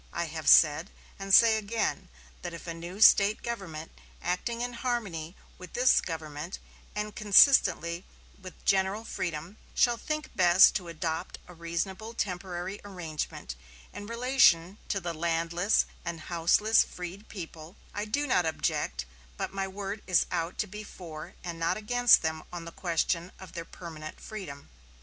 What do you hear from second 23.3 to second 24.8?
of their permanent freedom."